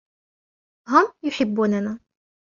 [0.89, 1.99] هم يحبوننا.